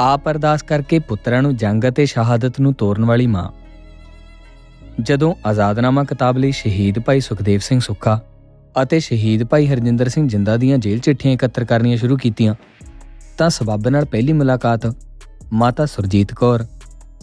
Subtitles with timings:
[0.00, 3.48] ਆਪ ਅਰਦਾਸ ਕਰਕੇ ਪੁੱਤਰਾਂ ਨੂੰ ਜੰਗ ਅਤੇ ਸ਼ਹਾਦਤ ਨੂੰ ਤੋਰਨ ਵਾਲੀ ਮਾਂ।
[5.00, 8.20] ਜਦੋਂ ਆਜ਼ਾਦਨਾਮਾ ਕਿਤਾਬ ਲਈ ਸ਼ਹੀਦ ਭਾਈ ਸੁਖਦੇਵ ਸਿੰਘ ਸੁੱਖਾ
[8.82, 12.54] ਅਤੇ ਸ਼ਹੀਦ ਭਾਈ ਹਰਜਿੰਦਰ ਸਿੰਘ ਜਿੰਦਾ ਦੀਆਂ ਜੇਲ੍ਹ ਚਿੱਠੀਆਂ ਇਕੱਤਰ ਕਰਨੀਆਂ ਸ਼ੁਰੂ ਕੀਤੀਆਂ,
[13.38, 14.86] ਤਾਂ ਸਬੱਬ ਨਾਲ ਪਹਿਲੀ ਮੁਲਾਕਾਤ
[15.52, 16.66] ਮਾਤਾ ਸੁਰਜੀਤ ਕੌਰ,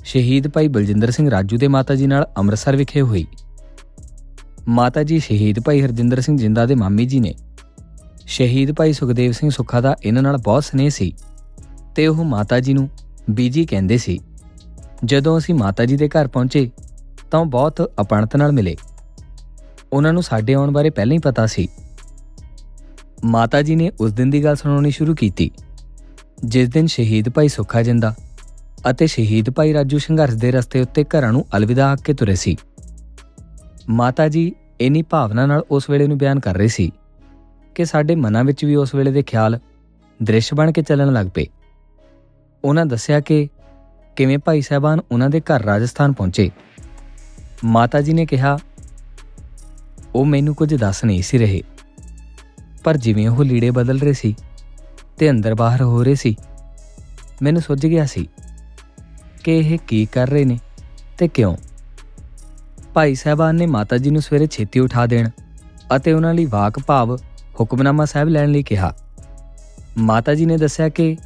[0.04, 3.26] ਸ਼ਹੀਦ ਭਾਈ ਬਲਜਿੰਦਰ ਸਿੰਘ ਰਾਜੂ ਦੇ ਮਾਤਾ ਜੀ ਨਾਲ ਅੰਮ੍ਰਿਤਸਰ ਵਿਖੇ ਹੋਈ।
[4.68, 7.34] ਮਾਤਾ ਜੀ ਸ਼ਹੀਦ ਭਾਈ ਹਰਜਿੰਦਰ ਸਿੰਘ ਜਿੰਦਾ ਦੇ ਮਾਮੀ ਜੀ ਨੇ।
[8.26, 11.14] ਸ਼ਹੀਦ ਭਾਈ ਸੁਖਦੇਵ ਸਿੰਘ ਸੁੱਖਾ ਦਾ ਇਹਨਾਂ ਨਾਲ ਬਹੁਤ ਸਨੇਹ ਸੀ।
[11.96, 12.90] ਤੇ ਉਹ ਮਾਤਾ ਜੀ ਨੂੰ
[13.30, 14.20] ਬੀਜੀ ਕਹਿੰਦੇ ਸੀ,
[15.06, 16.70] ਜਦੋਂ ਅਸੀਂ ਮਾਤਾ ਜੀ ਦੇ ਘਰ ਪਹੁੰਚੇ,
[17.32, 18.76] ਤਾਂ ਬਹੁਤ ਅਪਣਤ ਨਾਲ ਮਿਲੇ।
[19.94, 21.68] ਉਹਨਾਂ ਨੂੰ ਸਾਡੇ ਆਉਣ ਬਾਰੇ ਪਹਿਲਾਂ ਹੀ ਪਤਾ ਸੀ।
[23.26, 25.52] ਮਾਤਾ ਜੀ ਨੇ ਉਸ ਦਿਨ ਦੀ ਗੱਲ ਸੁਣਾਉਣੀ ਸ਼ੁਰੂ ਕੀਤੀ,
[26.46, 28.14] ਜਿਸ ਦਿਨ ਸ਼ਹੀਦ ਭਾਈ ਸੁੱਖਾ ਜਿੰਦਾ
[28.90, 32.56] ਅਤੇ ਸ਼ਹੀਦ ਭਾਈ ਰਾਜੂ ਸੰਘਰਸ਼ ਦੇ ਰਸਤੇ ਉੱਤੇ ਘਰਾਂ ਨੂੰ ਅਲਵਿਦਾ ਆਖ ਕੇ ਤੁਰੇ ਸੀ।
[33.90, 36.92] ਮਾਤਾ ਜੀ ਇਨੀ ਭਾਵਨਾ ਨਾਲ ਉਸ ਵੇਲੇ ਨੂੰ ਬਿਆਨ ਕਰ ਰਹੇ ਸੀ
[37.76, 39.60] ਕਿ ਸਾਡੇ ਮਨਾਂ ਵਿੱਚ ਵੀ ਉਸ ਵੇਲੇ ਦੇ ਖਿਆਲ
[40.20, 41.46] ਦ੍ਰਿਸ਼ ਬਣ ਕੇ ਚੱਲਣ ਲੱਗ ਪਏ।
[42.64, 43.48] ਉਹਨਾਂ ਦੱਸਿਆ ਕਿ
[44.16, 46.50] ਕਿਵੇਂ ਭਾਈ ਸਾਹਿਬਾਨ ਉਹਨਾਂ ਦੇ ਘਰ ਰਾਜਸਥਾਨ ਪਹੁੰਚੇ।
[47.64, 48.58] ਮਾਤਾ ਜੀ ਨੇ ਕਿਹਾ,
[50.16, 51.62] ਉਹ ਮੈਨੂੰ ਕੁਝ ਦੱਸ ਨਹੀਂ ਸੀ ਰਹੇ।
[52.84, 54.36] ਪਰ ਜਿਵੇਂ ਉਹ ਲੀੜੇ ਬਦਲ ਰਹੇ ਸੀ
[55.18, 56.36] ਤੇ ਅੰਦਰ ਬਾਹਰ ਹੋ ਰਹੇ ਸੀ,
[57.42, 58.28] ਮੈਨੂੰ ਸੁੱਝ ਗਿਆ ਸੀ
[59.44, 60.60] ਕਿ ਇਹ ਕੀ ਕਰ ਰਹੇ ਨੇ
[61.18, 61.56] ਤੇ ਕਿਉਂ।
[62.94, 65.30] ਭਾਈ ਸਾਹਿਬਾਨ ਨੇ ਮਾਤਾ ਜੀ ਨੂੰ ਸਵੇਰੇ ਛੇਤੀ ਉਠਾ ਦੇਣ
[65.96, 67.16] ਅਤੇ ਉਹਨਾਂ ਲਈ ਵਾਕ ਭਾਵ
[67.60, 68.94] ਹੁਕਮਨਾਮਾ ਸਾਹਿਬ ਲੈਣ ਲਈ ਕਿਹਾ।
[69.98, 71.18] ਮਾਤਾ ਜੀ ਨੇ ਦੱਸਿਆ ਕਿ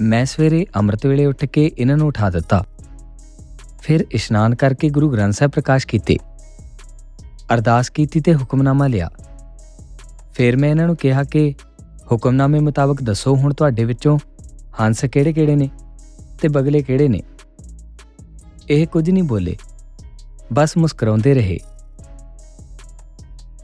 [0.00, 2.64] ਮੈਂ ਸਵੇਰੇ ਅੰਮ੍ਰਿਤ ਵੇਲੇ ਉੱਠ ਕੇ ਇਹਨਾਂ ਨੂੰ ਉਠਾ ਦਿੱਤਾ।
[3.82, 6.16] ਫਿਰ ਇਸ਼ਨਾਨ ਕਰਕੇ ਗੁਰੂ ਗ੍ਰੰਥ ਸਾਹਿਬ ਪ੍ਰਕਾਸ਼ ਕੀਤੇ।
[7.54, 9.10] ਅਰਦਾਸ ਕੀਤੀ ਤੇ ਹੁਕਮਨਾਮਾ ਲਿਆ।
[10.34, 11.54] ਫਿਰ ਮੈਂ ਇਹਨਾਂ ਨੂੰ ਕਿਹਾ ਕਿ
[12.12, 14.18] ਹੁਕਮਨਾਮੇ ਮੁਤਾਬਕ ਦੱਸੋ ਹੁਣ ਤੁਹਾਡੇ ਵਿੱਚੋਂ
[14.80, 15.70] ਹੰਸ ਕਿਹੜੇ-ਕਿਹੜੇ ਨੇ
[16.42, 17.22] ਤੇ ਬਗਲੇ ਕਿਹੜੇ ਨੇ।
[18.70, 19.56] ਇਹ ਕੁਝ ਨਹੀਂ ਬੋਲੇ,
[20.52, 21.58] ਬਸ ਮੁਸਕਰਾਉਂਦੇ ਰਹੇ।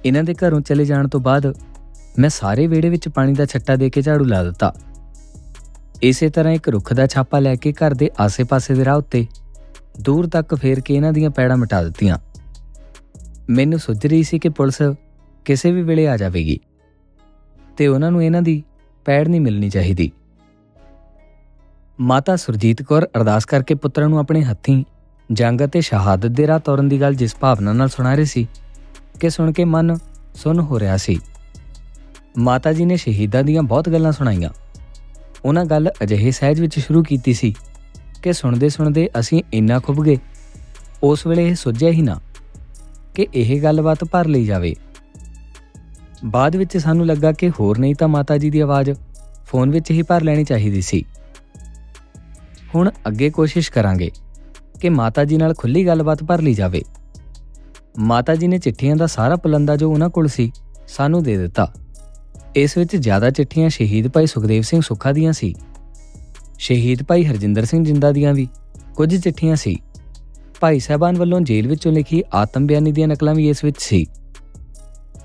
[0.04, 1.54] ਇਹਨਾਂ ਦੇ ਘਰੋਂ ਚਲੇ ਜਾਣ ਤੋਂ ਬਾਅਦ
[2.18, 4.74] ਮੈਂ ਸਾਰੇ ਵਿਹੜੇ ਵਿੱਚ ਪਾਣੀ ਦਾ ਛੱਟਾ ਦੇ ਕੇ ਝਾੜੂ ਲਾ ਦਿੱਤਾ।
[6.02, 9.26] ਇਸੇ ਤਰ੍ਹਾਂ ਇੱਕ ਰੁੱਖ ਦਾ ਛਾਪਾ ਲੈ ਕੇ ਘਰ ਦੇ ਆਸੇ-ਪਾਸੇ ਦੇ ਰਾਹ ਉੱਤੇ
[10.00, 12.18] ਦੂਰ ਤੱਕ ਫੇਰ ਕੇ ਇਹਨਾਂ ਦੀਆਂ ਪੈੜਾਂ ਮਿਟਾ ਦਿੱਤੀਆਂ।
[13.50, 14.82] ਮੈਨੂੰ ਸੁੱਝ ਰਹੀ ਸੀ ਕਿ ਪੁਲਿਸ
[15.44, 16.60] ਕਿਸੇ ਵੀ ਵੇਲੇ ਆ ਜਾਵੇਗੀ
[17.76, 18.62] ਤੇ ਉਹਨਾਂ ਨੂੰ ਇਹਨਾਂ ਦੀ
[19.04, 20.10] ਪੈੜ ਨਹੀਂ ਮਿਲਣੀ ਚਾਹੀਦੀ।
[22.00, 24.84] ਮਾਤਾ ਸੁਰਜੀਤ ਕੌਰ ਅਰਦਾਸ ਕਰਕੇ ਪੁੱਤਰਾਂ ਨੂੰ ਆਪਣੇ ਹੱਥੀਂ
[25.32, 28.48] ਜੰਗ ਅਤੇ ਸ਼ਹਾਦਤ ਦੇ ਰਾਹ ਤੋਰਨ ਦੀ ਗੱਲ ਜਿਸ ਭਾਵਨਾ ਨਾਲ ਸੁਣਾ ਰਹੀ ਸੀ
[29.20, 29.96] ਕਿ ਸੁਣ ਕੇ ਮਨ
[30.34, 31.18] ਸੁਨ ਹੋ ਰਿਹਾ ਸੀ।
[32.38, 34.50] ਮਾਤਾ ਜੀ ਨੇ ਸ਼ਹੀਦਾਂ ਦੀਆਂ ਬਹੁਤ ਗੱਲਾਂ ਸੁਣਾਈਆਂ।
[35.44, 37.54] ਉਹਨਾਂ ਗੱਲ ਅਜਿਹੇ ਸਹਿਜ ਵਿੱਚ ਸ਼ੁਰੂ ਕੀਤੀ ਸੀ
[38.22, 40.16] ਕਿ ਸੁਣਦੇ ਸੁਣਦੇ ਅਸੀਂ ਇੰਨਾ ਖੁੱਭ ਗਏ।
[41.02, 42.20] ਉਸ ਵੇਲੇ ਇਹ ਸੁਝਿਆ ਹੀ ਨਾ
[43.14, 44.74] ਕਿ ਇਹ ਗੱਲਬਾਤ ਭਰ ਲਈ ਜਾਵੇ।
[46.24, 48.90] ਬਾਅਦ ਵਿੱਚ ਸਾਨੂੰ ਲੱਗਾ ਕਿ ਹੋਰ ਨਹੀਂ ਤਾਂ ਮਾਤਾ ਜੀ ਦੀ ਆਵਾਜ਼
[49.46, 51.04] ਫੋਨ ਵਿੱਚ ਹੀ ਭਰ ਲੈਣੀ ਚਾਹੀਦੀ ਸੀ।
[52.74, 54.10] ਹੁਣ ਅੱਗੇ ਕੋਸ਼ਿਸ਼ ਕਰਾਂਗੇ
[54.80, 56.82] ਕਿ ਮਾਤਾ ਜੀ ਨਾਲ ਖੁੱਲੀ ਗੱਲਬਾਤ ਭਰ ਲਈ ਜਾਵੇ।
[57.98, 60.52] ਮਾਤਾ ਜੀ ਨੇ ਚਿੱਠੀਆਂ ਦਾ ਸਾਰਾ ਪਲੰਦਾ ਜੋ ਉਹਨਾਂ ਕੋਲ ਸੀ,
[60.88, 61.72] ਸਾਨੂੰ ਦੇ ਦਿੱਤਾ।
[62.58, 65.54] ਇਸ ਵਿੱਚ ਜ਼ਿਆਦਾ ਚਿੱਠੀਆਂ ਸ਼ਹੀਦ ਭਾਈ ਸੁਖਦੇਵ ਸਿੰਘ ਸੁੱਖਾ ਦੀਆਂ ਸੀ।
[66.58, 68.48] ਸ਼ਹੀਦ ਭਾਈ ਹਰਜਿੰਦਰ ਸਿੰਘ ਜਿੰਦਾ ਦੀਆਂ ਵੀ
[68.96, 69.76] ਕੁਝ ਚਿੱਠੀਆਂ ਸੀ।
[70.60, 74.04] ਭਾਈ ਸਾਹਿਬਾਨ ਵੱਲੋਂ ਜੇਲ੍ਹ ਵਿੱਚੋਂ ਲਿਖੀ ਆਤਮ ਬਿਆਨੀ ਦੀਆਂ ਨਕਲਾਂ ਵੀ ਇਸ ਵਿੱਚ ਸੀ।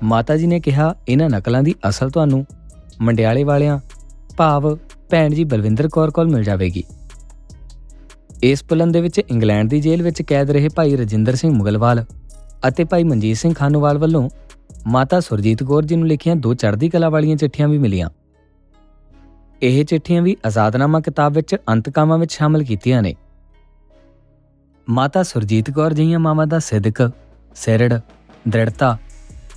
[0.03, 2.45] ਮਾਤਾ ਜੀ ਨੇ ਕਿਹਾ ਇਹਨਾਂ ਨਕਲਾਂ ਦੀ ਅਸਲ ਤੁਹਾਨੂੰ
[3.01, 3.79] ਮੰਡਿਆਲੇ ਵਾਲਿਆਂ,
[4.37, 4.75] ਭਾਵ
[5.09, 6.83] ਭੈਣ ਜੀ ਬਲਵਿੰਦਰ ਕੌਰ ਕੋਲ ਮਿਲ ਜਾਵੇਗੀ।
[8.43, 12.05] ਇਸ ਪੁਲਨ ਦੇ ਵਿੱਚ ਇੰਗਲੈਂਡ ਦੀ ਜੇਲ੍ਹ ਵਿੱਚ ਕੈਦ ਰਹੇ ਭਾਈ ਰਜਿੰਦਰ ਸਿੰਘ ਮੁਗਲਵਾਲ
[12.67, 14.29] ਅਤੇ ਭਾਈ ਮਨਜੀਤ ਸਿੰਘ ਖਾਨੂਵਾਲ ਵੱਲੋਂ
[14.87, 18.09] ਮਾਤਾ ਸੁਰਜੀਤ ਕੌਰ ਜੀ ਨੂੰ ਲਿਖੀਆਂ ਦੋ ਚੜ੍ਹਦੀ ਕਲਾ ਵਾਲੀਆਂ ਚਿੱਠੀਆਂ ਵੀ ਮਿਲੀਆਂ।
[19.61, 23.15] ਇਹ ਚਿੱਠੀਆਂ ਵੀ ਆਜ਼ਾਦਨਾਮਾ ਕਿਤਾਬ ਵਿੱਚ ਅੰਤਕਾਮਾਂ ਵਿੱਚ ਸ਼ਾਮਲ ਕੀਤੀਆਂ ਨੇ।
[24.89, 27.11] ਮਾਤਾ ਸੁਰਜੀਤ ਕੌਰ ਜੀਆਂ ਮਾਵਾਂ ਦਾ ਸਿੱਧਕ,
[27.55, 27.99] ਸਿਰੜ,
[28.49, 28.97] ਦ੍ਰਿੜਤਾ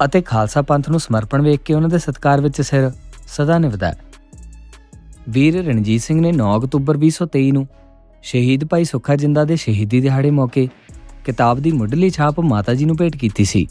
[0.05, 2.91] ਅਤੇ ਖਾਲਸਾ ਪੰਥ ਨੂੰ ਸਮਰਪਣ ਵੇਖ ਕੇ ਉਹਨਾਂ ਦੇ ਸਤਕਾਰ ਵਿੱਚ ਸਿਰ
[3.29, 3.99] ਸਦਾ ਨਿਵਦਾ ਹੈ।
[5.29, 7.69] ਵੀਰ ਰਣਜੀਤ ਸਿੰਘ ਨੇ 9 ਅਕਤੂਬਰ 2023 ਨੂੰ
[8.23, 10.69] ਸ਼ਹੀਦ ਭਾਈ ਸੁੱਖਾ ਜਿੰਦਾ ਦੇ ਸ਼ਹੀਦੀ ਦਿਹਾੜੇ ਮੌਕੇ
[11.25, 13.67] ਕਿਤਾਬ ਦੀ ਮੁੱਢਲੀ ਛਾਪ ਮਾਤਾ ਜੀ ਨੂੰ ਭੇਟ ਕੀਤੀ ਸੀ।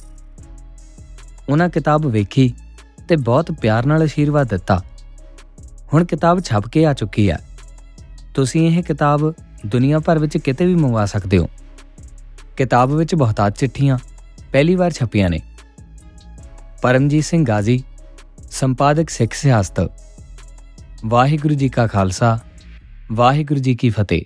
[1.50, 2.54] ਉਹਨਾਂ ਕਿਤਾਬ ਵੇਖੀ
[3.08, 4.82] ਤੇ ਬਹੁਤ ਪਿਆਰ ਨਾਲ ਅਸ਼ੀਰਵਾਦ ਦਿੱਤਾ।
[5.94, 7.40] ਹੁਣ ਕਿਤਾਬ ਛਪ ਕੇ ਆ ਚੁੱਕੀ ਹੈ।
[8.34, 9.34] ਤੁਸੀਂ ਇਹ ਕਿਤਾਬ
[9.66, 11.50] ਦੁਨੀਆ ਭਰ ਵਿੱਚ ਕਿਤੇ ਵੀ ਮੰਗਵਾ ਸਕਦੇ ਹੋ।
[12.58, 13.98] ਕਿਤਾਬ ਵਿੱਚ ਬਹੁਤਾਤ ਚਿੱਠੀਆਂ
[14.52, 15.40] ਪਹਿਲੀ ਵਾਰ ਛਪੀਆਂ ਨੇ।
[16.82, 17.84] ਪਰਮਜੀਤ ਸਿੰਘ ਗਾਜ਼ੀ,
[18.52, 19.92] ਸੰਪਾਦਕ ਸਿੱਖ ਸਿਆਸਤ।
[21.06, 22.40] ਵਾਹਿਗੁਰੂ ਜੀ ਕਾ ਖਾਲਸਾ,
[23.12, 24.22] ਵਾਹਿਗੁਰੂ ਜੀ ਕੀ ਫਤਿਹ।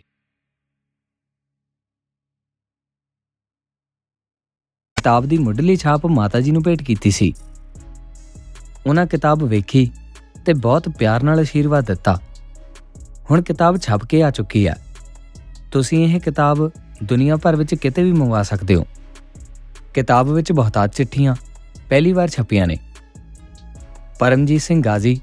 [4.99, 7.33] ਕਿਤਾਬ ਦੀ ਮੁੱਢਲੀ ਛਾਪ ਮਾਤਾ ਜੀ ਨੂੰ ਭੇਟ ਕੀਤੀ ਸੀ।
[8.87, 9.91] ਉਹਨਾਂ ਕਿਤਾਬ ਵੇਖੀ
[10.45, 12.19] ਤੇ ਬਹੁਤ ਪਿਆਰ ਨਾਲ ਅਸ਼ੀਰਵਾਦ ਦਿੱਤਾ।
[13.31, 14.75] ਹੁਣ ਕਿਤਾਬ ਛਪ ਕੇ ਆ ਚੁੱਕੀ ਹੈ।
[15.71, 16.71] ਤੁਸੀਂ ਇਹ ਕਿਤਾਬ
[17.03, 18.85] ਦੁਨੀਆ ਭਰ ਵਿੱਚ ਕਿਤੇ ਵੀ ਮੰਗਵਾ ਸਕਦੇ ਹੋ।
[19.93, 21.35] ਕਿਤਾਬ ਵਿੱਚ ਬਹੁਤਾਤ ਚਿੱਠੀਆਂ
[21.89, 22.77] ਪਹਿਲੀ ਵਾਰ ਛਪੀਆਂ ਨੇ।
[24.19, 25.21] ਪਰਮਜੀਤ ਸਿੰਘ ਗਾਜ਼ੀ,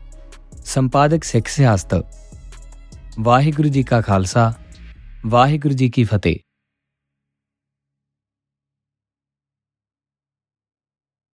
[0.65, 2.05] ਸੰਪਾਦਕ ਸਿੱਖ ਸਿਆਸਤ।
[3.21, 4.55] ਵਾਹਿਗੁਰੂ ਜੀ ਕਾ ਖਾਲਸਾ,
[5.27, 6.46] ਵਾਹਿਗੁਰੂ ਜੀ ਕੀ ਫਤਿਹ।